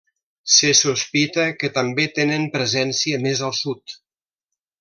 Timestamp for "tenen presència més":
2.17-3.47